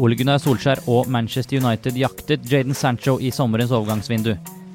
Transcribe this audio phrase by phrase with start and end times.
[0.00, 4.32] Ole Gunnar Solskjær og Manchester United jaktet Jaden Sancho i sommerens overgangsvindu.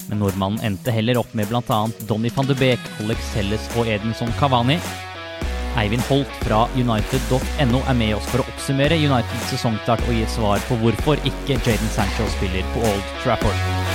[0.08, 1.80] Men nordmannen endte heller opp med bl.a.
[2.08, 4.78] Donny van de Beek, Alex Helles og Edinson Cavani.
[5.78, 10.34] Eivind Holt fra United.no er med oss for å oppsummere Uniteds sesongstart og gi et
[10.34, 13.87] svar på hvorfor ikke Jaden Sancho spiller på Old Trafford.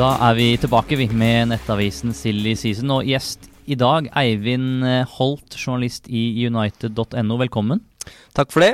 [0.00, 5.10] Da er vi tilbake vi, med nettavisen Silly Season og gjest i dag Eivind eh,
[5.18, 7.36] Holt, journalist i United.no.
[7.36, 7.82] Velkommen.
[8.32, 8.70] Takk for det.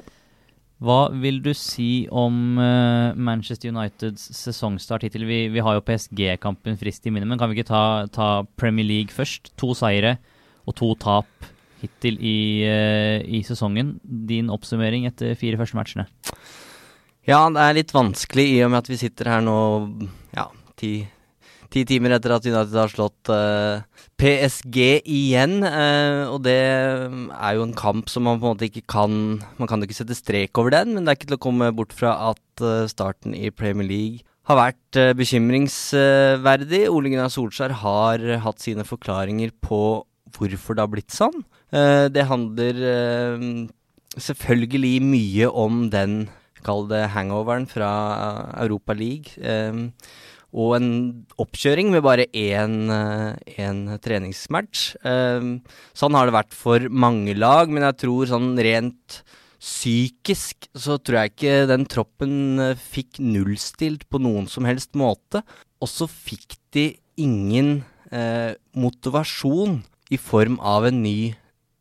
[0.78, 5.24] Hva vil du si om uh, Manchester Uniteds sesongstart hittil?
[5.26, 7.82] Vi, vi har jo PSG-kampen frist i minne, men kan vi ikke ta,
[8.14, 9.50] ta, Premier League først?
[9.58, 10.20] To seire
[10.62, 11.50] og to tap
[11.82, 12.38] hittil i,
[12.70, 13.96] uh, i sesongen.
[14.30, 16.06] Din oppsummering etter fire første matchene?
[17.26, 19.58] Ja, det er litt vanskelig i og med at vi sitter her nå
[20.38, 20.46] ja,
[20.78, 20.94] ti
[21.72, 23.82] ti timer etter at United har slått eh,
[24.20, 25.58] PSG igjen.
[25.64, 29.12] Uh, og det er jo en kamp som man på en måte ikke kan
[29.58, 31.72] Man kan jo ikke sette strek over den, men det er ikke til å komme
[31.76, 36.84] bort fra at uh, starten i Premier League har vært bekymringsverdig.
[36.86, 41.42] Ole Gunnar Solskjær har hatt sine forklaringer på hvorfor det har blitt sånn.
[42.14, 42.78] det handler
[44.14, 46.14] selvfølgelig mye om den,
[46.62, 47.90] kall det hangoveren fra
[48.62, 49.34] Europa League.
[50.56, 50.90] Og en
[51.36, 54.94] oppkjøring med bare én, én treningsmatch.
[55.04, 55.58] Um,
[55.92, 59.20] sånn har det vært for mange lag, men jeg tror sånn rent
[59.62, 65.42] psykisk så tror jeg ikke den troppen eh, fikk nullstilt på noen som helst måte.
[65.80, 66.90] Og så fikk de
[67.20, 67.80] ingen
[68.12, 69.80] eh, motivasjon
[70.12, 71.34] i form av en ny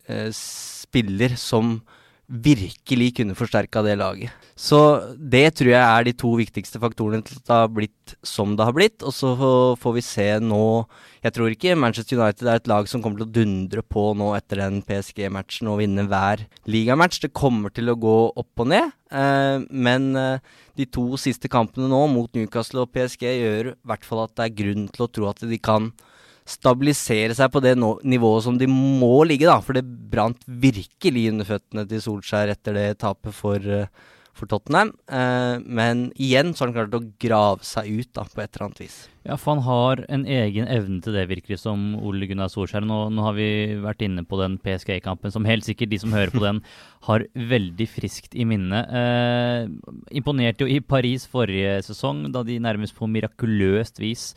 [0.08, 1.80] eh, spiller som
[2.26, 4.34] virkelig kunne forsterka det laget.
[4.58, 4.80] Så
[5.20, 8.66] det tror jeg er de to viktigste faktorene til at det har blitt som det
[8.66, 9.04] har blitt.
[9.06, 9.34] Og så
[9.82, 10.86] får vi se nå
[11.26, 14.32] Jeg tror ikke Manchester United er et lag som kommer til å dundre på nå
[14.38, 17.22] etter den PSG-matchen og vinne hver ligamatch.
[17.22, 18.94] Det kommer til å gå opp og ned.
[19.10, 20.42] Eh, men eh,
[20.78, 24.46] de to siste kampene nå mot Newcastle og PSG gjør i hvert fall at det
[24.46, 25.92] er grunn til å tro at de kan
[26.46, 29.58] stabilisere seg på det nivået som de må ligge, da.
[29.66, 34.92] For det brant virkelig under føttene til Solskjær etter det tapet for, uh, for Tottenham.
[35.10, 38.68] Uh, men igjen så har han klart å grave seg ut da, på et eller
[38.68, 38.98] annet vis.
[39.26, 42.86] Ja, for han har en egen evne til det, virker det som, Ole Gunnar Solskjær.
[42.86, 43.48] Nå, nå, har vi
[43.82, 46.60] vært inne på den PSG-kampen, som helt sikkert de som hører på den,
[47.10, 48.84] har veldig friskt i minne.
[48.86, 49.66] Eh,
[50.22, 54.28] imponerte jo i Paris forrige sesong, da de nærmest på mirakuløst vis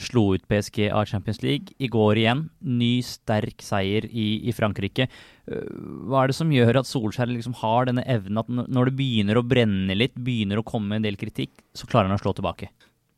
[0.00, 1.74] slo ut PSG av Champions League.
[1.78, 5.08] I går igjen, ny sterk seier i, i Frankrike.
[5.50, 5.66] Øh,
[6.08, 9.40] hva er det som gjør at Solskjær liksom har denne evnen at når det begynner
[9.40, 12.70] å brenne litt, begynner å komme en del kritikk, så klarer han å slå tilbake?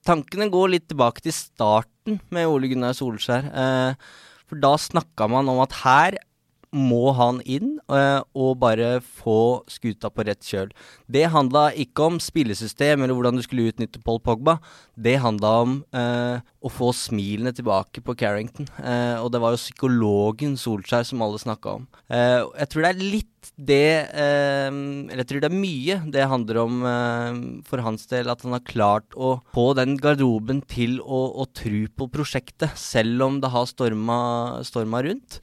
[0.07, 3.49] Tankene går litt tilbake til starten med Ole Gunnar Solskjær.
[3.53, 4.13] Eh,
[4.51, 6.19] for da snakka man om at her
[6.73, 10.73] må han inn uh, og bare få skuta på rett kjøl.
[11.13, 14.57] Det handla ikke om spillesystem eller hvordan du skulle utnytte Paul Pogba.
[14.97, 18.71] Det handla om uh, å få smilene tilbake på Carrington.
[18.79, 21.87] Uh, og det var jo psykologen Solskjær som alle snakka om.
[22.09, 23.29] jeg tror det er litt
[23.59, 26.77] det Eller jeg tror det er mye det handler om
[27.67, 31.83] for hans del, at han har klart å få den garderoben til å, å tro
[31.91, 34.21] på prosjektet, selv om det har storma,
[34.67, 35.41] storma rundt.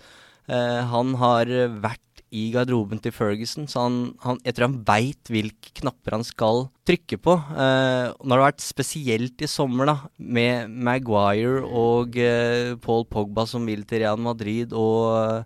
[0.49, 1.49] Uh, han har
[1.83, 6.25] vært i garderoben til Ferguson, så han, han, jeg tror han veit hvilke knapper han
[6.25, 7.35] skal trykke på.
[7.53, 13.45] Uh, nå har det vært spesielt i sommer, da, med Maguire og uh, Paul Pogba
[13.49, 15.45] som vil til Real Madrid, og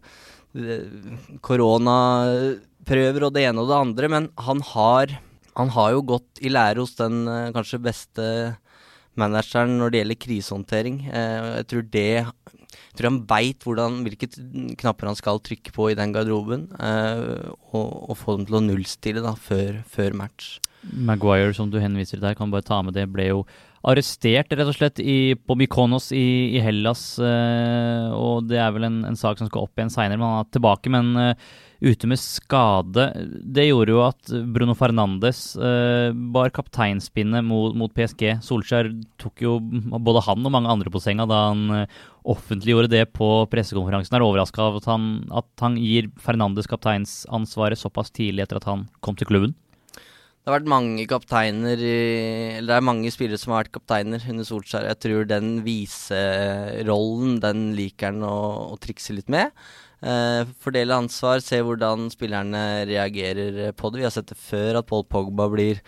[1.42, 5.16] koronaprøver og det ene og det andre, men han har,
[5.58, 7.24] han har jo gått i lære hos den
[7.56, 8.28] kanskje beste
[9.20, 11.00] manageren når det gjelder krisehåndtering.
[11.10, 12.08] jeg tror det
[12.94, 14.28] jeg tror han veit hvilke
[14.78, 18.64] knapper han skal trykke på i den garderoben, uh, og, og, få dem til å
[18.66, 20.60] nullstille da, før, før, match.
[20.84, 23.44] Maguire, som du henviser til der, kan bare ta med det, ble jo
[23.84, 27.04] arrestert rett og slett i, på Mykonos i, i Hellas.
[27.20, 30.46] Eh, og det er vel en, en, sak som skal opp igjen seinere, men han
[30.46, 30.92] er tilbake.
[30.94, 31.48] Men eh,
[31.84, 33.10] ute med skade.
[33.44, 38.38] Det gjorde jo at Bruno Fernandes eh, bar kapteinspinnet mot, mot, PSG.
[38.46, 42.00] Solskjær tok jo både han og mange andre på senga da han uh,
[42.32, 44.16] offentliggjorde det på pressekonferansen.
[44.16, 48.88] Er overraska av at han, at han gir Fernandes kapteinsansvaret såpass tidlig etter at han
[49.04, 49.58] kom til klubben?
[50.44, 54.44] Det har vært mange kapteiner Eller det er mange spillere som har vært kapteiner under
[54.44, 54.90] Solskjær.
[54.90, 59.56] Jeg tror den viserollen, den liker han å, å trikse litt med.
[60.04, 64.02] Eh, fordele ansvar, se hvordan spillerne reagerer på det.
[64.02, 65.80] Vi har sett det før at Paul Pogba blir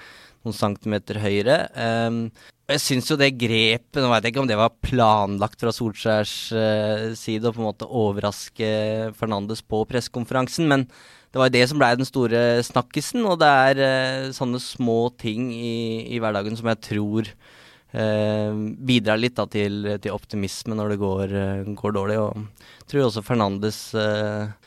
[0.45, 1.57] noen centimeter høyere.
[1.75, 2.27] Um,
[2.65, 6.35] jeg syns jo det grepet Nå veit jeg ikke om det var planlagt fra Solskjærs
[6.55, 8.69] uh, side å på en måte overraske
[9.17, 10.87] Fernandes på pressekonferansen, men
[11.35, 13.25] det var det som blei den store snakkisen.
[13.27, 15.75] Og det er uh, sånne små ting i,
[16.09, 18.51] i, hverdagen som jeg tror uh,
[18.89, 21.39] bidrar litt da, til, til, optimisme når det går,
[21.77, 22.19] går, dårlig.
[22.23, 23.81] Og jeg tror også Fernandes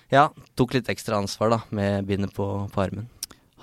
[0.09, 3.11] ja, tok litt ekstra ansvar da, med bindet på, på armen.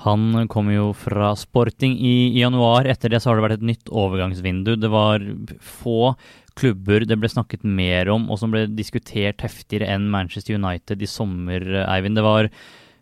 [0.03, 2.87] Han kom jo fra Sporting i, i, januar.
[2.89, 4.75] Etter det så har det vært et nytt overgangsvindu.
[4.79, 5.23] Det var
[5.63, 6.15] få
[6.55, 11.09] klubber det ble snakket mer om, og som ble diskutert heftigere enn Manchester United i
[11.09, 12.19] sommer, Eivind.
[12.19, 12.51] Det var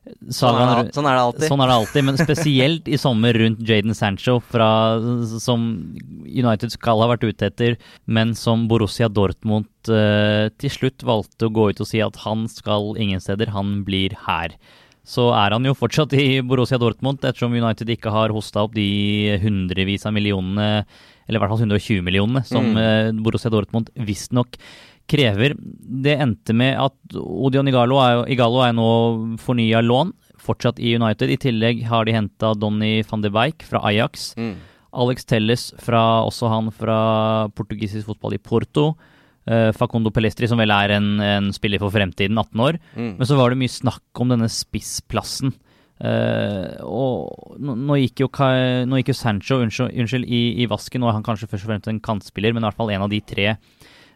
[0.03, 1.45] Sånn er, det, sånn er, det, alltid.
[1.47, 4.67] Sånn er det alltid, Men spesielt i sommer rundt Jaden Sancho, fra,
[5.39, 5.63] som
[6.27, 11.53] United skal ha vært ute etter, men som Borussia Dortmund uh, til slutt valgte å
[11.55, 14.57] gå ut og si at han skal ingen steder, han blir her
[15.03, 19.35] så er han jo fortsatt i Borussia Dortmund, ettersom United ikke har hosta opp de
[19.43, 20.85] hundrevis av millionene,
[21.27, 22.81] eller i hvert fall 120 millionene, som mm.
[22.83, 24.55] Eh, Borussia Dortmund visstnok
[25.11, 25.57] krever.
[26.03, 28.89] Det endte med at Odion Igalo er, Igalo er nå
[29.43, 30.13] fornya lån,
[30.43, 31.31] fortsatt i United.
[31.31, 34.31] I tillegg har de henta Donny van de Beijk fra Ajax.
[34.39, 34.55] Mm.
[35.03, 36.97] Alex Telles, fra, også han fra
[37.57, 38.93] portugisisk fotball i Porto.
[39.43, 42.79] Uh, Facundo Pelestri, som vel er en, en, spiller for fremtiden, 18 år.
[42.95, 43.13] Mm.
[43.19, 45.55] Men så var det mye snakk om denne spissplassen.
[46.03, 48.29] Uh, og nå, nå, gikk jo,
[48.89, 51.03] nå, gikk jo, Sancho unnskyld, unnskyld i, i, vasken.
[51.03, 53.11] Nå er han kanskje først og fremst en kantspiller, men i hvert fall en av
[53.11, 53.53] de tre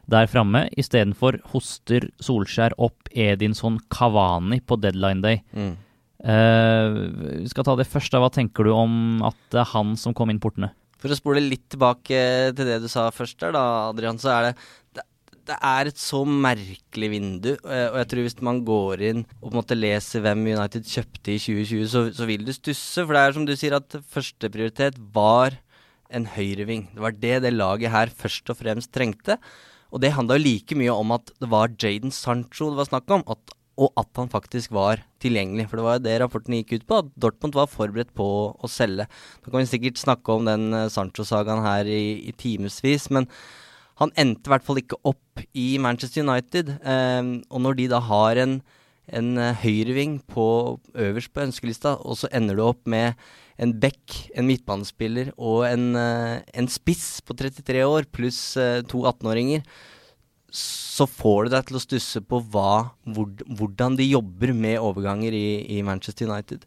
[0.08, 0.66] der framme.
[0.80, 5.44] Istedenfor hoster Solskjær opp Edinson Kavani på deadline day.
[5.52, 5.76] Mm.
[6.18, 8.12] Uh, vi skal ta det først.
[8.14, 8.24] da.
[8.24, 10.74] Hva tenker du om at det er han som kom inn portene?
[10.98, 12.20] For å spole litt tilbake
[12.58, 14.54] til det du sa først der, da, Adrian, så er det
[15.48, 17.52] det er et så merkelig vindu.
[17.56, 20.88] Eh, og jeg tror hvis man går inn og på en måte leser hvem United
[20.88, 23.04] kjøpte i 2020, så, så vil du stusse.
[23.04, 25.60] For det er som du sier, at førsteprioritet var
[26.14, 26.88] en høyreving.
[26.94, 29.38] Det var det det laget her først og fremst trengte.
[29.92, 33.14] Og det handla jo like mye om at det var Jaden Sancho det var snakk
[33.16, 35.70] om, at, og at han faktisk var tilgjengelig.
[35.70, 38.72] For det var jo det rapporten gikk ut på, at Dortmund var forberedt på å
[38.72, 39.08] selge.
[39.08, 43.30] Da kan vi sikkert snakke om den eh, Sancho-sagaen her i, i timevis, men
[44.02, 46.70] han endte i hvert fall ikke opp i Manchester United.
[46.82, 48.60] Eh, og når de da har en,
[49.08, 53.18] en uh, høyreving på, øverst på ønskelista, og så ender du opp med
[53.58, 59.02] en back, en midtbanespiller og en, uh, en spiss på 33 år pluss uh, to
[59.08, 59.64] 18-åringer,
[60.54, 65.36] så får det deg til å stusse på hva, hvor, hvordan de jobber med overganger
[65.36, 65.48] i,
[65.78, 66.64] i Manchester United.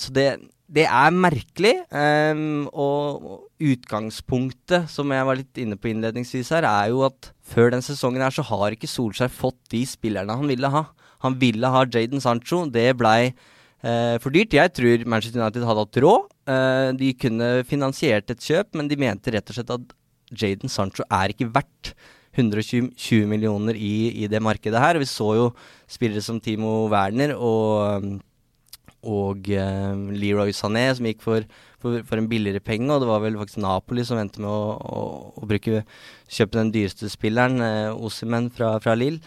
[0.00, 0.24] så det,
[0.66, 1.74] det er merkelig.
[1.94, 7.70] Um, og utgangspunktet, som jeg var litt inne på innledningsvis her, er jo at før
[7.74, 10.88] den sesongen her så har ikke Solskjær fått de spillerne han ville ha.
[11.24, 12.64] Han ville ha Jaden Sancho.
[12.72, 14.56] Det blei uh, for dyrt.
[14.58, 16.28] Jeg tror Manchester United hadde hatt råd.
[16.50, 19.96] Uh, de kunne finansiert et kjøp, men de mente rett og slett at
[20.34, 21.94] Jaden Sancho er ikke verdt
[22.36, 24.98] 120 millioner i, i det markedet her.
[25.00, 25.46] Vi så jo
[25.88, 28.16] spillere som Timo Werner og um,
[29.04, 31.44] og uh, Leroy Sané, som gikk for,
[31.82, 32.88] for, for, en billigere penge.
[32.92, 35.04] Og det var vel faktisk Napoli som endte med å, å,
[35.42, 35.84] å bruke,
[36.30, 39.20] kjøpe den dyreste spilleren, uh, Osimen fra, fra Lill.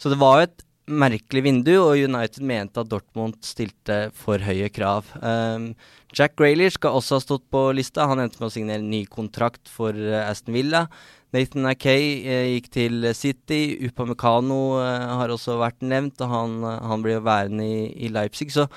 [0.00, 4.68] Så det var jo et merkelig vindu, og United mente at Dortmund stilte for høye
[4.72, 5.08] krav.
[5.22, 5.72] Um,
[6.14, 8.06] Jack Graylish skal også ha stått på lista.
[8.10, 10.86] Han endte med å signere ny kontrakt for uh, Aston Villa.
[11.34, 13.62] Nathan Akay uh, gikk til City.
[13.88, 16.58] Upamecano uh, har også vært nevnt, og han,
[16.92, 18.52] han blir værende i, i Leipzig.
[18.54, 18.68] Så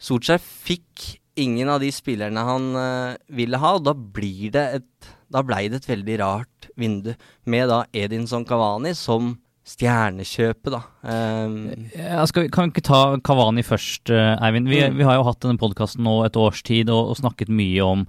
[0.00, 1.06] Solskjær fikk
[1.40, 5.68] ingen av de spillerne han uh, ville ha, og da blir det et Da blei
[5.70, 7.12] det et veldig rart vindu,
[7.46, 9.36] med da Edinson Kavani som
[9.70, 10.80] stjernekjøpet, da.
[11.06, 11.86] Um,
[12.26, 14.66] skal kan vi ikke ta Kavani først, eh, Eivind?
[14.66, 14.96] Vi, mm.
[14.98, 18.06] vi har jo hatt denne podkasten nå et års tid og, og snakket mye om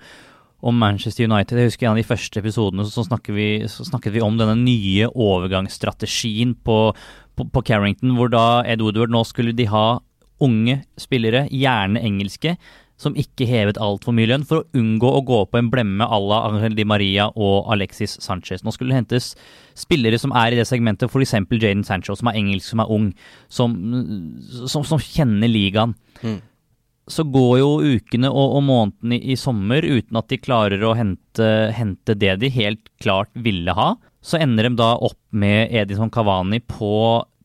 [0.62, 1.57] om Manchester United.
[1.57, 5.07] Jeg husker en av de første episodene så, vi, så snakket vi om denne nye
[5.10, 6.77] overgangsstrategien på,
[7.36, 9.86] på, på Carrington, hvor da Ed Woodward nå skulle de ha
[10.43, 12.55] unge spillere, gjerne engelske,
[13.01, 16.19] som ikke hevet altfor mye lønn, for å unngå å gå på en blemme à
[16.21, 18.62] la Angel Di Maria og Alexis Sanchez.
[18.62, 19.31] Nå skulle det hentes
[19.77, 21.33] spillere som er i det segmentet, f.eks.
[21.50, 23.10] Jaden Sancho, som er engelsk, som er ung,
[23.50, 23.75] som,
[24.69, 25.95] som, som kjenner ligaen.
[26.21, 26.39] Mm.
[27.12, 30.93] Så går jo ukene og, og månedene i, i, sommer uten at de klarer å
[30.95, 33.95] hente, hente, det de helt klart ville ha.
[34.21, 36.93] Så ender de da opp med Edison Cavani på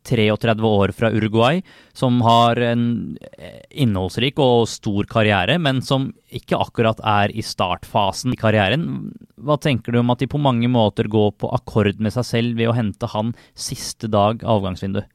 [0.07, 1.63] 33 år fra Uruguay,
[1.97, 2.87] som har en
[3.71, 8.87] innholdsrik og stor karriere, men som ikke akkurat er i startfasen i karrieren.
[9.37, 12.59] Hva tenker du om at de på mange måter går på akkord med seg selv
[12.61, 15.11] ved å hente han siste dag av avgangsvinduet?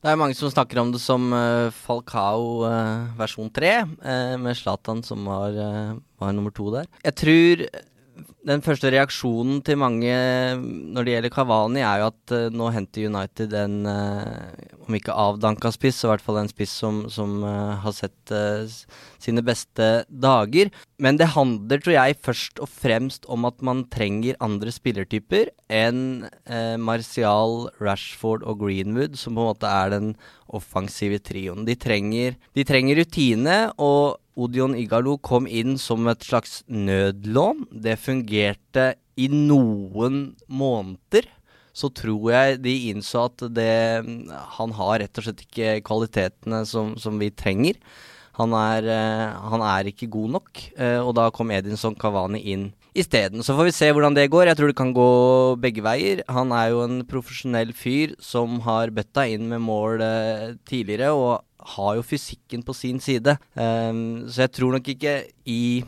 [0.00, 4.56] Det er mange som snakker om det som uh, Falcao uh, versjon 3, uh, med
[4.56, 5.58] Zlatan som var,
[6.16, 6.88] var, nummer to der.
[7.04, 7.66] Jeg tror
[8.46, 10.10] den første reaksjonen til mange
[10.60, 15.98] når det gjelder Kavani, er jo at nå henter United en, om ikke avdanka spiss,
[16.00, 18.32] så i hvert fall en spiss som, som har sett
[19.20, 20.72] sine beste dager.
[21.00, 26.24] Men det handler, tror jeg, først og fremst om at man trenger andre spillertyper enn
[26.80, 30.14] Martial, Rashford og Greenwood, som på en måte er den
[30.50, 31.68] offensive trioen.
[31.68, 37.66] De trenger, de trenger rutine, og Odion Igalo kom inn som et slags nødlån.
[37.84, 41.28] Det fungerte i noen måneder
[41.76, 43.72] så tror jeg de innså at det,
[44.56, 47.78] han har rett og slett ikke kvalitetene som, som vi trenger.
[48.40, 52.70] Han er, eh, han er ikke god nok, eh, og da kom Edinson Cavani inn
[52.96, 53.44] isteden.
[53.44, 54.48] Så får vi se hvordan det går.
[54.48, 55.10] Jeg tror det kan gå
[55.60, 56.24] begge veier.
[56.32, 61.44] Han er jo en profesjonell fyr som har bøtta inn med mål eh, tidligere, og
[61.74, 63.36] har jo fysikken på sin side.
[63.54, 65.14] Um, så jeg tror nok ikke
[65.50, 65.82] i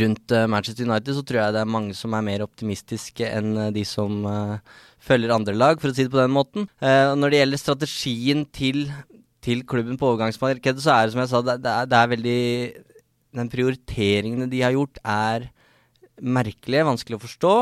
[0.00, 3.56] rundt uh, Manchester United så tror jeg det er mange som er mer optimistiske enn
[3.58, 4.60] uh, de som uh,
[5.02, 6.66] følger andre lag, for å si det på den måten.
[6.78, 8.82] når det gjelder strategien til
[9.40, 12.10] til klubben på overgangsmarkedet, så er det som jeg sa, det, det, er, det er,
[12.12, 12.40] veldig
[13.40, 15.48] Den prioriteringene de har gjort, er
[16.20, 17.54] merkelige, vanskelig å forstå.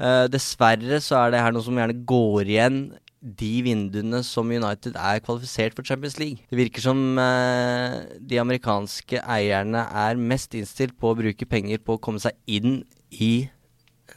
[0.00, 2.78] Uh, dessverre så er det her noe som gjerne går igjen
[3.22, 6.42] de vinduene som United er kvalifisert for Champions League.
[6.50, 11.96] Det virker som eh, de amerikanske eierne er mest innstilt på å bruke penger på
[11.96, 12.80] å komme seg inn
[13.14, 13.46] i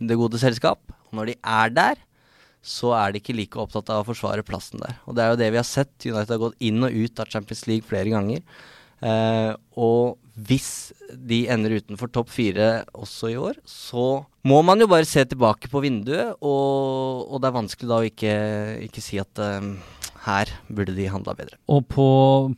[0.02, 0.82] det gode selskap.
[1.12, 2.02] Og når de er der,
[2.66, 4.98] så er de ikke like opptatt av å forsvare plassen der.
[5.06, 5.94] Og det er jo det vi har sett.
[6.02, 8.42] United har gått inn og ut av Champions League flere ganger.
[9.04, 14.88] Eh, og hvis de ender utenfor topp fire også i år, så må man jo
[14.92, 18.34] bare se tilbake på vinduet, og, og det er vanskelig da å ikke,
[18.88, 19.70] ikke si at eh,
[20.26, 21.58] her burde de handla bedre.
[21.72, 22.06] Og på,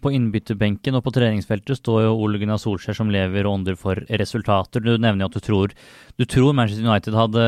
[0.01, 3.99] på innbytterbenken og på treningsfeltet står jo Ole Gunnar Solskjær som lever og ånder for
[4.21, 4.83] resultater.
[4.83, 5.73] Du nevner jo at du tror,
[6.17, 7.47] du tror Manchester United hadde,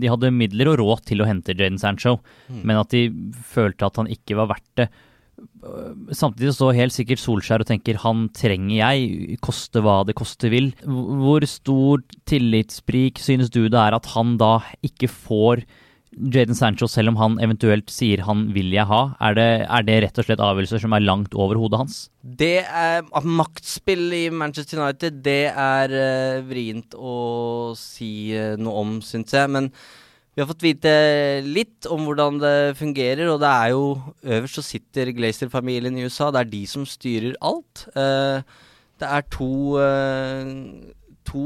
[0.00, 2.62] de hadde midler og råd til å hente Jaden Sancho, mm.
[2.64, 3.08] men at de
[3.52, 4.88] følte at han ikke var verdt det.
[6.16, 10.70] Samtidig så helt sikkert Solskjær og tenker han trenger jeg, koste hva det koste vil.
[10.84, 15.66] Hvor stor tillitssprik synes du det er at han da ikke får
[16.16, 19.96] Jaden Sancho, selv om han eventuelt sier han vil jeg ha, er det, er det
[20.06, 21.98] rett og slett avgjørelser som er langt over hodet hans?
[22.24, 28.96] Det er Maktspill i Manchester United, det er uh, vrient å si uh, noe om,
[29.04, 29.52] syns jeg.
[29.52, 29.68] Men
[30.36, 30.90] vi har fått vite
[31.46, 33.86] litt om hvordan det fungerer, og det er jo
[34.36, 36.28] Øverst så sitter Glazer-familien i USA.
[36.28, 37.86] Det er de som styrer alt.
[37.96, 38.44] Uh,
[39.00, 39.48] det er to,
[41.28, 41.42] to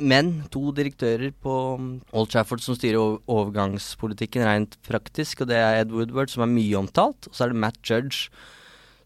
[0.00, 1.54] menn, to direktører på
[2.16, 6.80] Old Trafford som styrer overgangspolitikken rent praktisk, og det er Ed Woodward, som er mye
[6.80, 8.28] omtalt, og så er det Matt Judge,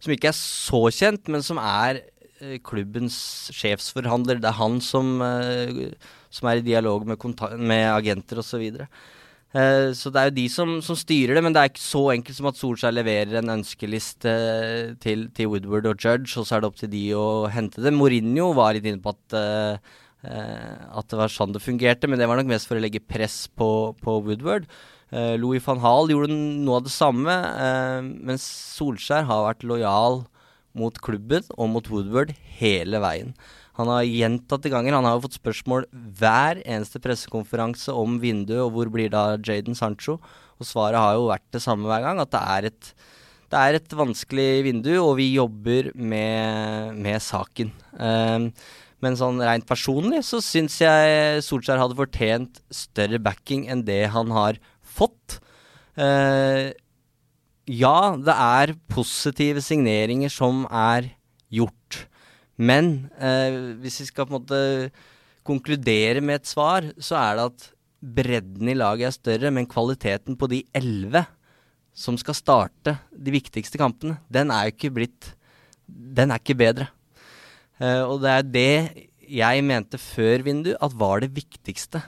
[0.03, 2.03] som ikke er så kjent, men som er
[2.41, 3.17] eh, klubbens
[3.57, 4.41] sjefsforhandler.
[4.43, 5.95] Det er han som, eh,
[6.35, 7.29] som er i dialog med,
[7.63, 8.51] med agenter osv.
[8.51, 8.89] Så, videre.
[9.55, 12.05] eh, så det er jo de som, som, styrer det, men det er ikke så
[12.15, 14.39] enkelt som at Solskjær leverer en ønskeliste
[15.03, 17.95] til, til Woodward og Judge, og så er det opp til de å hente det.
[17.95, 22.21] Mourinho var litt inne på at eh, Eh, at det var sånn det fungerte, men
[22.21, 23.69] det var nok mest for å legge press på,
[24.01, 24.69] på Woodward.
[25.13, 27.99] Eh, Louis van Hall gjorde noe av det samme, eh,
[28.31, 28.47] mens
[28.79, 30.23] Solskjær har vært lojal
[30.75, 33.35] mot klubben og mot Woodward hele veien.
[33.79, 35.89] Han har gjentatte ganger Han har jo fått spørsmål
[36.19, 40.21] hver eneste pressekonferanse om vinduet og hvor blir da Jaden Sancho.
[40.61, 42.93] Og svaret har jo vært det samme hver gang, at det er et,
[43.51, 47.73] det er et vanskelig vindu, og vi jobber med, med saken.
[47.99, 48.49] Um,
[49.03, 54.31] men sånn rent personlig så syns jeg Solskjær hadde fortjent større backing enn det han
[54.33, 55.41] har fått.
[55.99, 56.71] Uh,
[57.69, 61.11] ja, det er positive signeringer som er
[61.53, 62.05] gjort.
[62.57, 64.61] Men eh, hvis vi skal på en måte
[65.45, 67.71] konkludere med et svar, så er det at
[68.05, 71.25] bredden i laget er større, men kvaliteten på de elleve
[71.95, 75.35] som skal starte de viktigste kampene, den er jo ikke blitt
[75.87, 76.87] Den er ikke bedre.
[77.77, 78.75] Eh, og det er det
[79.29, 82.01] jeg mente før vindu at var det viktigste.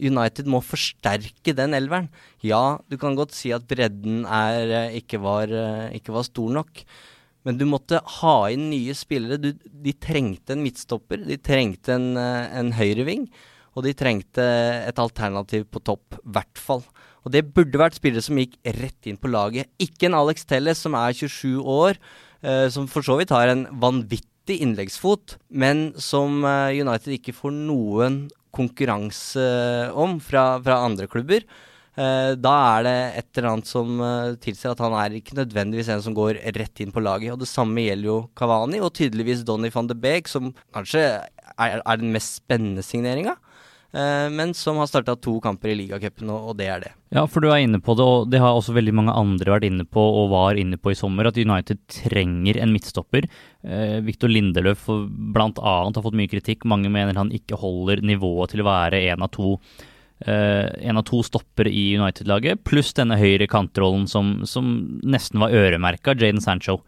[0.00, 2.08] United må forsterke den elveren.
[2.40, 6.48] Ja, du kan godt si at bredden er, uh, ikke, var, uh, ikke, var, stor
[6.56, 6.84] nok.
[7.46, 9.40] Men du måtte ha inn nye spillere.
[9.40, 13.26] Du, de trengte en midtstopper, de trengte en, en høyreving.
[13.72, 14.44] Og de trengte
[14.86, 16.84] et alternativ på topp, i hvert fall.
[17.22, 19.70] Og det burde vært spillere som gikk rett inn på laget.
[19.80, 21.98] Ikke en Alex Telles som er 27 år,
[22.74, 28.24] som for så vidt har en vanvittig innleggsfot, men som eh, United ikke får noen
[28.52, 29.44] konkurranse
[29.94, 31.46] om fra, fra andre klubber.
[31.92, 35.90] Eh, da er det et eller annet som eh, tilsier at han er ikke nødvendigvis
[35.92, 37.34] en som går rett inn på laget.
[37.34, 41.82] Og det samme gjelder jo Kavani, og tydeligvis Donny van de Beek, som kanskje er,
[41.82, 43.36] er den mest spennende signeringa.
[43.92, 46.94] Eh, men som har starta to kamper i ligacupen, og, det er det.
[47.12, 49.68] Ja, for du er inne på det, og det har også veldig mange andre vært
[49.68, 53.28] inne på og var inne på i sommer, at United trenger en midtstopper.
[54.02, 55.52] Victor Lindeløf bl.a.
[55.60, 56.64] har fått mye kritikk.
[56.64, 59.58] Mange mener han ikke holder nivået til å være en av to
[60.26, 65.54] Uh, en av to stoppere i United-laget, pluss denne høyre kantrollen som, som nesten var
[65.56, 66.80] øremerka Jaden Sancho.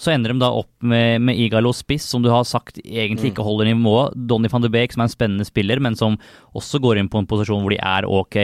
[0.00, 3.32] Så ender de da opp med, med Igalo Spiss, som du har sagt egentlig mm.
[3.34, 4.14] ikke holder nivået.
[4.30, 6.16] Donny van de Beek, som er en spennende spiller, men som
[6.56, 8.38] også går inn på en posisjon hvor de er ok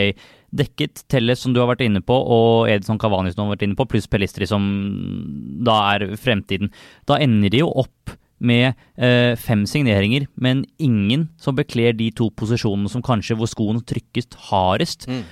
[0.57, 1.07] dekket.
[1.09, 3.79] Telles, som du har vært inne på, og Edson Cavani, som du har vært inne
[3.79, 4.69] på, pluss Pelistri, som
[5.65, 6.69] da er fremtiden.
[7.09, 12.29] Da ender de jo opp med eh, fem signeringer, men ingen som bekler de to
[12.37, 15.07] posisjonene som kanskje hvor skoen trykkes hardest.
[15.09, 15.23] Mm.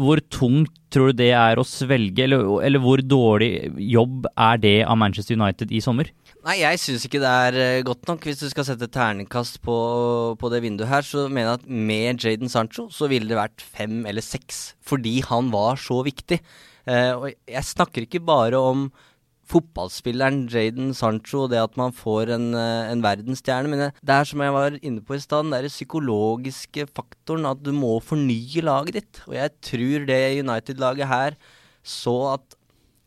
[0.00, 4.78] Hvor tungt tror du det er å svelge, eller, eller, hvor dårlig jobb er det
[4.88, 6.10] av Manchester United i sommer?
[6.46, 8.24] Nei, jeg syns ikke det er uh, godt nok.
[8.24, 9.76] Hvis du skal sette terningkast på,
[10.40, 13.62] på, det vinduet her, så mener jeg at med Jaden Sancho så ville det vært
[13.62, 14.72] fem eller seks.
[14.80, 16.40] Fordi han var så viktig.
[16.88, 18.88] Uh, og jeg snakker ikke bare om
[19.48, 23.70] fotballspilleren Jaden Sancho det at man får en, eh, en verdensstjerne.
[23.70, 27.72] Men det er som jeg var inne på i stad, den psykologiske faktoren at du
[27.72, 29.22] må fornye laget ditt.
[29.26, 31.38] Og jeg tror det United-laget her
[31.82, 32.57] så at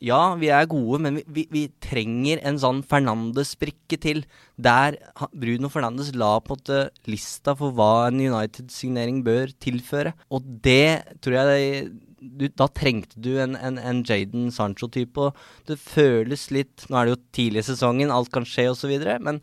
[0.02, 4.24] ja, vi er gode, men vi, vi, vi trenger en sånn Fernandes-brikke til.
[4.58, 4.98] Der
[5.30, 6.80] Bruno Fernandes la på en måte
[7.12, 10.16] lista for hva en United-signering bør tilføre.
[10.34, 11.92] Og det tror jeg
[12.22, 15.22] du, da trengte du en, en, en Jaden Sancho-type.
[15.22, 18.96] Og det føles litt Nå er det jo tidlig i sesongen, alt kan skje osv.
[19.22, 19.42] Men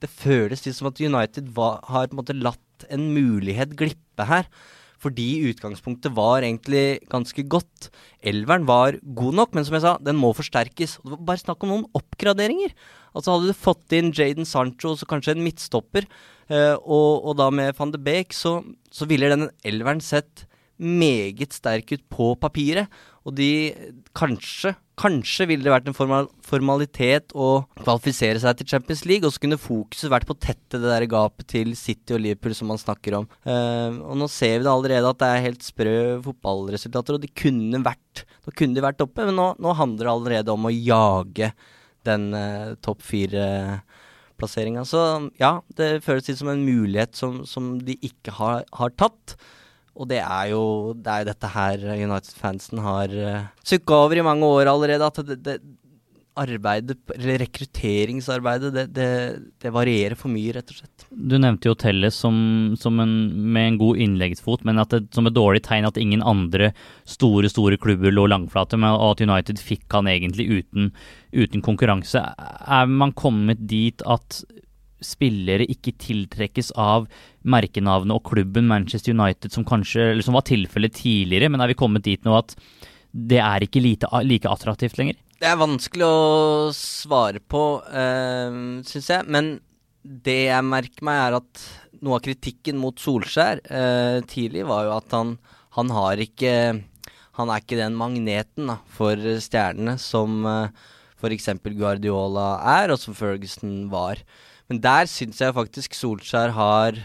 [0.00, 4.28] det føles litt som at United var, har på en måte latt en mulighet glippe
[4.28, 4.48] her.
[4.98, 7.90] Fordi utgangspunktet var egentlig ganske godt.
[8.26, 10.96] Elveren var god nok, men som jeg sa, den må forsterkes.
[10.98, 12.74] Og det var bare snakk om noen oppgraderinger.
[13.14, 16.08] Altså Hadde du fått inn Jaden Sancho så kanskje en midtstopper,
[16.50, 18.58] eh, og, og, da med van de Beek, så,
[18.90, 22.88] så ville den elveren sett meget sterk ut på papiret.
[23.28, 23.74] Og de
[24.16, 29.34] kanskje, kanskje ville det vært en formal, formalitet å kvalifisere seg til Champions League, og
[29.34, 32.72] så kunne fokuset vært på å tette det der gapet til City og Liverpool som
[32.72, 33.28] man snakker om.
[33.44, 37.32] Uh, og nå ser vi det allerede at det er helt sprø fotballresultater, og de
[37.44, 40.74] kunne vært, nå kunne de vært oppe, men nå, nå handler det allerede om å
[40.74, 41.52] jage
[42.08, 43.44] den uh, topp fire.
[44.38, 45.00] plasseringen Så
[45.40, 49.34] ja, det føles litt som en mulighet som, som de ikke har, har tatt.
[49.98, 50.62] Og det er jo
[50.94, 55.10] det er dette her United-fansen har uh, eh, sukka over i mange år allerede.
[55.10, 55.58] At det, det
[56.38, 59.08] arbeidet, eller rekrutteringsarbeidet, det, det,
[59.62, 61.06] det, varierer for mye, rett og slett.
[61.10, 62.36] Du nevnte jo Telles som,
[62.78, 63.14] som en,
[63.52, 66.70] med en god innleggsfot, men det, som et dårlig tegn at ingen andre
[67.08, 70.92] store store klubber lå langflate, men at United fikk han egentlig uten,
[71.34, 72.22] uten konkurranse.
[72.22, 74.42] Er man kommet dit at
[75.04, 77.06] spillere ikke tiltrekkes av
[77.50, 82.06] merkenavnet og klubben Manchester United, som kanskje liksom var tilfellet tidligere, men er vi kommet
[82.06, 82.54] dit nå at
[83.12, 85.16] det er ikke lite, like attraktivt lenger?
[85.38, 89.26] Det er vanskelig å svare på, øh, eh, syns jeg.
[89.30, 89.58] Men
[90.02, 91.64] det jeg merker meg, er at
[92.02, 95.34] noe av kritikken mot Solskjær øh, tidlig var jo at han,
[95.76, 96.54] han har ikke
[97.38, 101.52] Han er ikke den magneten da, for stjernene som øh, eh, f.eks.
[101.78, 102.48] Guardiola
[102.82, 104.18] er, og som Ferguson var.
[104.66, 106.98] Men der syns jeg faktisk Solskjær har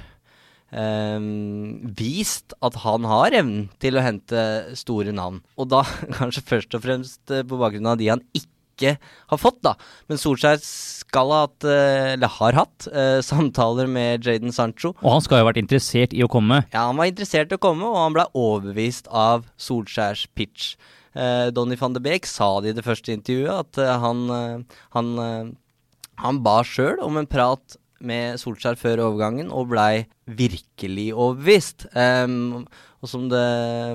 [1.98, 4.40] vist at han har evnen til å hente
[4.80, 5.44] store navn.
[5.58, 5.84] Og da
[6.18, 8.96] kanskje først og fremst uh, på bakgrunn av de han ikke
[9.30, 9.76] har fått, da.
[10.10, 14.96] Men Solskjær skal ha hatt, uh, eller har hatt, uh, samtaler med Jaden Sancho.
[15.04, 16.64] Og han skal jo ha vært interessert i å komme?
[16.74, 20.76] Ja, han var interessert i å komme, og han ble overbevist av Solskjærs pitch.
[21.54, 24.24] Donny van de Beek sa det i det første intervjuet, at han,
[24.96, 25.12] han
[26.22, 31.88] han ba sjøl om en prat med Solskjær før overgangen, og blei virkelig overbevist.
[31.96, 32.66] Um,
[33.04, 33.44] og som det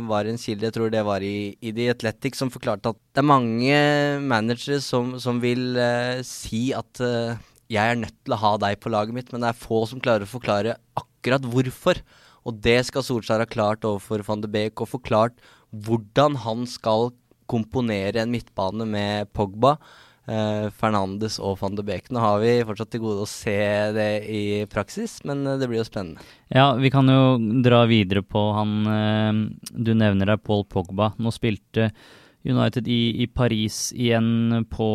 [0.09, 3.23] var en kilde, jeg tror det var i, i The Athletic, som forklarte at det
[3.23, 3.83] er mange
[4.25, 7.37] managere som, som vil uh, si at uh,
[7.69, 10.01] jeg er nødt til å ha deg på laget mitt, men det er få som
[10.01, 12.01] klarer å forklare akkurat hvorfor.
[12.49, 15.37] Og det skal Solskjær ha klart overfor van de Beek, og forklart
[15.69, 17.11] hvordan han skal
[17.49, 19.77] komponere en midtbane med Pogba
[20.29, 22.13] eh, Fernandes og van de Beek.
[22.13, 23.59] Nå har vi fortsatt til gode å se
[23.97, 26.25] det i praksis, men eh, det blir jo spennende.
[26.55, 29.43] Ja, vi kan jo dra videre på han eh,
[29.75, 31.13] Du nevner deg Paul Pogba.
[31.19, 31.91] Nå spilte
[32.47, 34.89] United i, i, Paris igjen på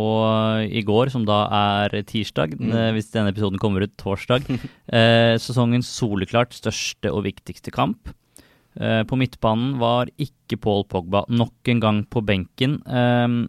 [0.63, 2.71] i går, som da er tirsdag, mm.
[2.71, 4.47] Eh, hvis denne episoden kommer ut torsdag.
[4.97, 8.13] eh, sesongens soleklart største og viktigste kamp.
[8.79, 12.79] Eh, på midtbanen var ikke Paul Pogba nok en gang på benken.
[12.87, 13.43] Um,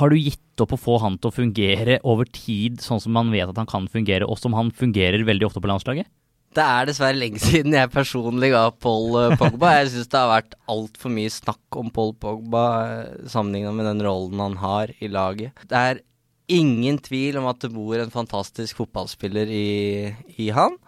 [0.00, 3.32] har du gitt opp å få han til å fungere over tid, sånn som man
[3.34, 6.08] vet at han kan fungere, og som han fungerer veldig ofte på landslaget?
[6.56, 9.74] Det er dessverre lenge siden jeg personlig ga Paul eh, Pogba.
[9.80, 14.04] Jeg syns det har vært altfor mye snakk om Paul Pogba eh, sammenligna med den
[14.06, 15.66] rollen han har i laget.
[15.68, 16.04] Det er
[16.52, 20.78] ingen tvil om at det bor en fantastisk fotballspiller i, i han.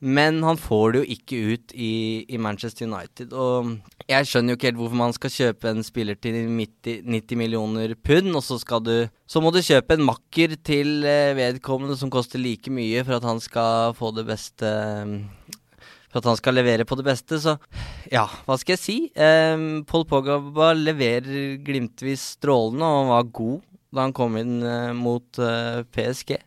[0.00, 3.34] Men han får det jo ikke ut i, i, Manchester United.
[3.36, 7.40] Og jeg skjønner jo ikke helt hvorfor man skal kjøpe en spiller til 90, 90
[7.40, 8.94] millioner pund, og så, skal du,
[9.28, 13.28] så må du kjøpe en makker til eh, vedkommende som koster like mye for at
[13.28, 14.72] han skal få det beste
[16.10, 17.36] For at han skal levere på det beste.
[17.38, 17.58] Så
[18.10, 18.96] ja, hva skal jeg si?
[19.14, 23.58] Um, Paul Pogba leverer glimtvis strålende, og var god
[23.90, 26.38] da han kom inn uh, mot uh, PSG.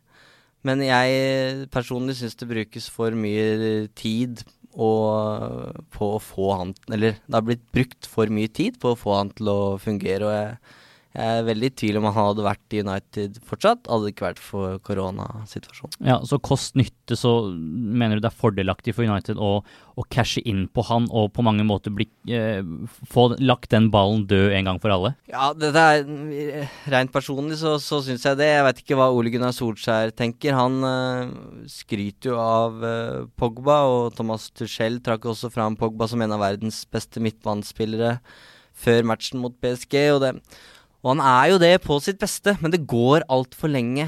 [0.63, 7.19] Men jeg personlig syns det brukes for mye tid og på å få han Eller
[7.19, 10.25] det har blitt brukt for mye tid på å få han til å fungere.
[10.25, 10.79] Og jeg,
[11.13, 14.25] jeg er veldig i tvil om han hadde vært i United fortsatt, hadde det ikke
[14.25, 15.99] vært for koronasituasjonen.
[16.09, 20.63] Ja, Så kost-nytte, så mener du det er fordelaktig for United å, å cashe inn
[20.73, 22.65] på han og på mange måter bli, eh,
[23.13, 25.13] få lagt den ballen død en gang for alle?
[25.29, 28.49] Ja, dette er rent personlig så, så syns jeg det.
[28.49, 30.57] Jeg vet ikke hva Ole Gunnar Solskjær tenker.
[30.57, 31.37] Han eh,
[31.69, 36.41] skryter jo av eh, Pogba, og Thomas Tuchel trakk også fram Pogba som en av
[36.41, 38.17] verdens beste midtbanespillere
[38.73, 39.99] før matchen mot PSG.
[40.15, 40.39] og det
[41.03, 44.07] og han er jo det på sitt beste, men det går altfor lenge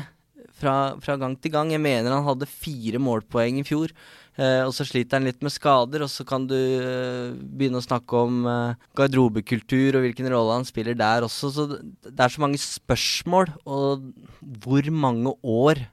[0.56, 1.74] fra, fra, gang til gang.
[1.74, 3.92] Jeg mener han hadde fire målpoeng i fjor.
[4.36, 7.86] Eh, og så sliter han litt med skader, og så kan du eh, begynne å
[7.86, 11.52] snakke om eh, garderobekultur og hvilken rolle han spiller der også.
[11.56, 14.08] Så det er så mange spørsmål, og
[14.64, 15.86] hvor mange år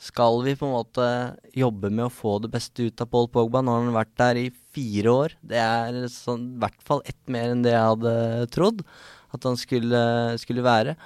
[0.00, 1.06] skal vi på en måte
[1.52, 3.60] jobbe med å få det beste ut av Paul Pogba?
[3.60, 5.36] Nå har han vært der i fire år.
[5.44, 8.14] Det er sånn, i hvert fall ett mer enn det jeg hadde
[8.54, 8.84] trodd
[9.34, 10.02] at han skulle,
[10.42, 10.96] skulle være.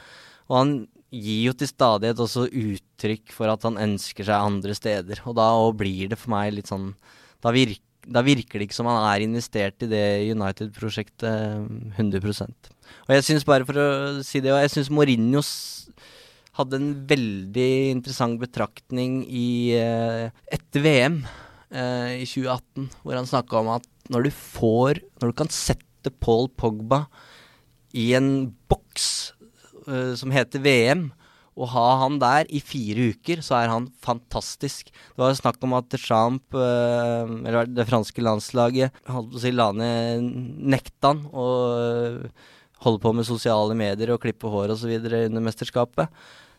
[0.51, 0.75] Og han
[1.15, 5.23] gir jo til stadighet også uttrykk for at han ønsker seg andre steder.
[5.29, 6.93] Og da blir det for meg litt sånn
[7.45, 12.71] Da, virk, da virker det ikke som han er investert i det United-prosjektet 100%
[13.07, 13.89] Og jeg syns bare for å
[14.25, 15.43] si det, og jeg syns Mourinho
[16.55, 21.17] hadde en veldig interessant betraktning i, eh, etter VM
[21.75, 26.13] eh, i 2018, hvor han snakka om at når du får Når du kan sette
[26.21, 27.07] Paul Pogba
[27.95, 28.31] i en
[28.71, 29.35] boks
[29.89, 31.09] uh, som heter VM.
[31.55, 34.91] Å ha han der i fire uker, så er han fantastisk.
[34.91, 39.55] Det var snakk om at Champ, uh, eller det franske landslaget, holdt på å si
[39.55, 40.27] la ned
[40.75, 42.49] nekta han å uh,
[42.85, 44.91] holde på med sosiale medier og klippe hår osv.
[44.99, 46.11] under mesterskapet.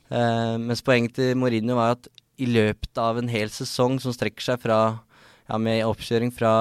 [0.09, 2.07] Mens poenget til Mourinho var at
[2.41, 4.79] i løpet av en hel sesong som strekker seg fra
[5.45, 6.53] ja, med oppkjøring fra,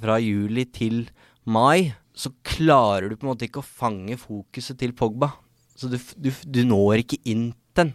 [0.00, 1.04] fra juli til
[1.48, 5.30] mai, så klarer du på en måte ikke å fange fokuset til Pogba.
[5.78, 7.92] Så du, du, du når ikke inn den.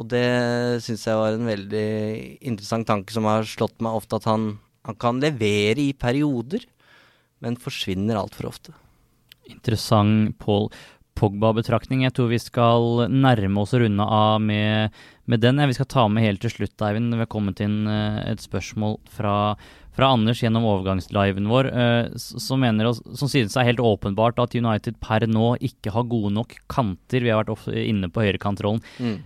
[0.00, 0.24] Og det
[0.84, 1.88] syns jeg var en veldig
[2.48, 4.54] interessant tanke som har slått meg ofte, at han,
[4.88, 6.64] han kan levere i perioder,
[7.44, 8.72] men forsvinner altfor ofte.
[9.50, 10.70] Interessant Paul
[11.20, 12.06] Pogba-betraktning.
[12.06, 14.96] Jeg tror vi skal nærme oss å runde av med,
[15.30, 15.62] med den.
[15.70, 17.14] Vi skal ta med helt til slutt, Eivind.
[17.14, 19.36] Vi har kommet inn eh, et spørsmål fra
[20.00, 24.54] fra Anders gjennom overgangsliven vår, uh, som, mener, som synes det er helt åpenbart at
[24.56, 27.24] United per nå ikke har gode nok kanter.
[27.24, 28.82] Vi har vært inne på høyrekantrollen.
[29.02, 29.18] Mm.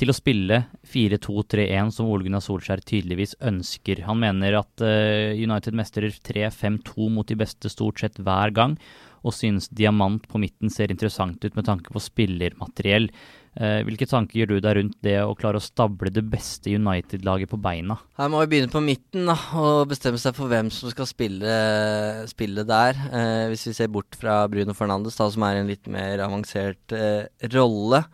[0.00, 4.04] Til å spille 4-2-3-1, som Ole Gunnar Solskjær tydeligvis ønsker.
[4.06, 8.78] Han mener at uh, United mestrer 3-5-2 mot de beste stort sett hver gang,
[9.20, 13.10] og synes diamant på midten ser interessant ut med tanke på spillermateriell.
[13.58, 17.50] Eh, hvilke tanker gjør du deg rundt det å klare å stable det beste United-laget
[17.50, 17.96] på beina?
[18.20, 21.54] Her må vi begynne på midten da, og bestemme seg for hvem som skal spille,
[22.30, 23.00] spille der.
[23.10, 26.94] Eh, hvis vi ser bort fra Bruno Fernandes, da, som er en litt mer avansert
[26.94, 28.04] eh, rolle.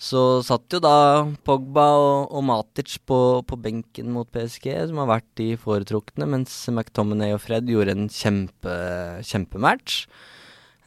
[0.00, 5.10] Så satt jo da Pogba og, og Matic på, på, benken mot PSG, som har
[5.10, 8.76] vært de foretrukne, mens McTominay og Fred gjorde en kjempe,
[9.28, 10.06] kjempematch.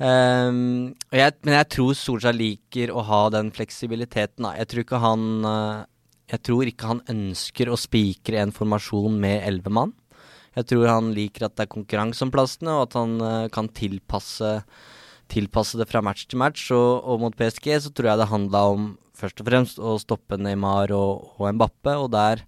[0.04, 4.50] Um, jeg, men jeg tror Solskjær liker å ha den fleksibiliteten.
[4.58, 5.86] Jeg tror ikke han uh,
[6.32, 9.94] Jeg tror ikke han ønsker å spikre en formasjon med elleve mann.
[10.58, 13.70] Jeg tror han liker at det er konkurranse om plassene, og at han uh, kan
[13.72, 14.52] tilpasse,
[15.32, 16.68] tilpasse, det fra match til match.
[16.76, 20.42] Og, og, mot PSG så tror jeg det handla om først og fremst å stoppe
[20.42, 22.44] Neymar og, og Mbappe, og der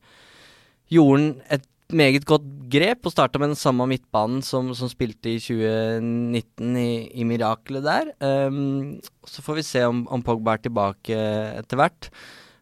[0.91, 5.35] gjorde han et meget godt grep og starta med den samme midtbanen som, som spilte
[5.35, 8.09] i 2019 i, i Miraklet der.
[8.49, 11.19] Um, så får vi se om, om, Pogba er tilbake
[11.59, 12.09] etter hvert.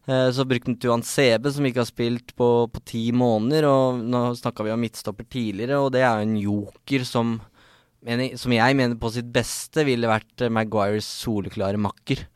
[0.04, 3.68] Uh, så brukte han Tuan Sebe, som ikke har spilt på, på ti måneder.
[3.70, 7.38] Og nå snakka vi om midtstopper tidligere, og det er jo en joker som,
[8.04, 12.26] mener, som jeg mener på sitt beste ville vært Maguires soleklare makker.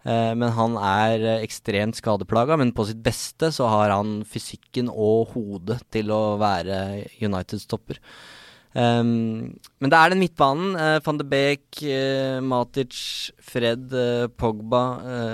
[0.00, 5.34] Eh, men han er ekstremt skadeplaga, men på sitt beste så har han fysikken og
[5.34, 8.00] hodet til å være Uniteds topper.
[8.70, 10.76] Um, men det er den midtbanen.
[10.78, 12.94] Uh, Van de Beek, uh, Matic,
[13.42, 14.82] Fred, uh, Pogba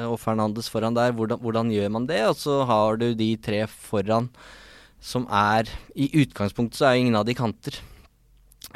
[0.09, 1.13] og Fernandes foran der.
[1.13, 2.23] Hvordan, hvordan, gjør man det?
[2.31, 4.31] Og så har du de tre foran
[5.07, 7.77] som er I utgangspunktet så er ingen av de kanter.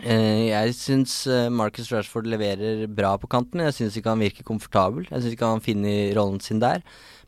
[0.01, 1.15] Jeg syns
[1.53, 3.61] Marcus Rashford leverer bra på kanten.
[3.67, 5.09] Jeg syns ikke han virker komfortabel.
[5.11, 6.81] Jeg syns ikke han finner rollen sin der.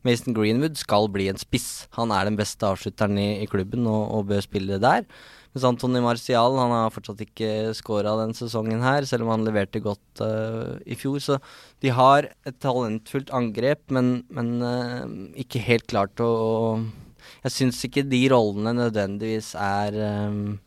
[0.03, 1.85] Mason Greenwood skal bli en spiss.
[1.99, 5.05] Han er den beste avslutteren i, i klubben og, og bør spille der.
[5.53, 9.83] Mens Antony Marcial han har fortsatt ikke scora den sesongen her, selv om han leverte
[9.85, 11.19] godt uh, i fjor.
[11.21, 11.37] Så
[11.85, 15.05] de har et talentfullt angrep, men, men uh,
[15.39, 20.57] ikke helt klart å, å Jeg syns ikke de rollene nødvendigvis er, um,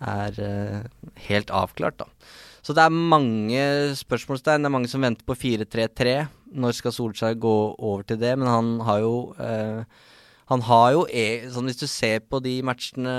[0.00, 2.08] er uh, helt avklart, da.
[2.68, 3.62] Så det er mange
[3.96, 4.60] spørsmålstegn.
[4.60, 6.26] Det er mange som venter på 4-3-3.
[6.58, 8.34] Når skal Solskjær gå over til det?
[8.36, 9.80] Men han har jo eh,
[10.48, 13.10] han har jo e, sånn Hvis du ser på de matchene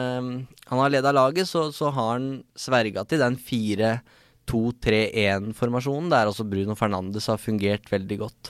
[0.70, 6.76] han har leda laget, så, så, har han sverga til den 4-2-3-1-formasjonen, der også Bruno
[6.78, 8.44] Fernandes har fungert veldig godt.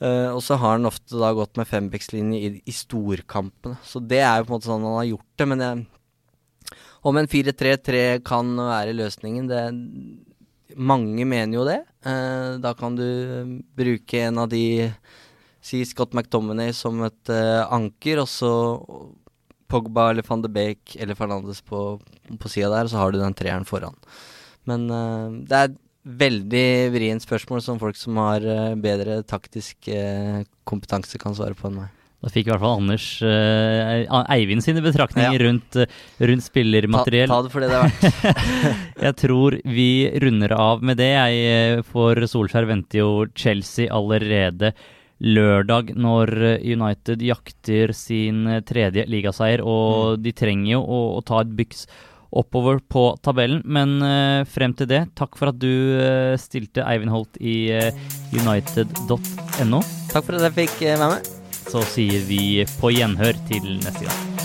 [0.00, 3.76] Uh, og så har han ofte da gått med fembekslinje i, i storkampene.
[3.84, 5.46] Så det er jo på en måte sånn han har gjort det.
[5.52, 5.74] Men jeg,
[7.06, 9.66] om en 4-3-3 kan være løsningen, det
[10.76, 11.78] Mange mener jo det.
[12.04, 13.06] Uh, da kan du
[13.78, 14.90] bruke en av de
[15.64, 18.50] si Scott McTominay som et uh, anker, og så
[19.72, 21.96] Pogba eller van de Beek eller Fernandes på,
[22.28, 23.96] på sida der, og så har du den treeren foran.
[24.68, 25.80] Men uh, det er et
[26.26, 29.88] veldig vrient spørsmål som folk som har uh, bedre taktisk
[30.68, 31.95] kompetanse, kan svare på enn meg.
[32.26, 35.44] Da fikk i hvert fall Anders uh, Eivind sine betraktninger ja.
[35.46, 35.78] rundt,
[36.18, 37.30] rundt, spillermateriell.
[37.30, 38.42] Ta, ta, det for det det er verdt.
[39.06, 39.90] jeg tror vi
[40.26, 41.12] runder av med det.
[41.14, 44.74] Jeg, for Solskjær venter jo Chelsea allerede
[45.22, 49.62] lørdag når eh, United jakter sin eh, tredje ligaseier.
[49.64, 50.26] Og mm.
[50.26, 51.86] de trenger jo å, å, ta et byks
[52.36, 53.62] oppover på tabellen.
[53.64, 57.88] Men uh, frem til det, takk for at du uh, stilte Eivind Holt i uh,
[58.34, 59.80] united.no.
[60.12, 61.35] Takk for at jeg fikk være med.
[61.66, 64.35] Så sier vi på gjenhør til neste gang.